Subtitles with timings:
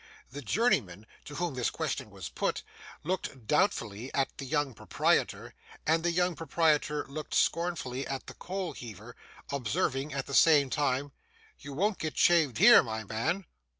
[0.31, 2.63] The journeyman, to whom this question was put,
[3.03, 5.53] looked doubtfully at the young proprietor,
[5.85, 9.15] and the young proprietor looked scornfully at the coal heaver:
[9.51, 11.11] observing at the same time:
[11.59, 13.45] 'You won't get shaved here, my man.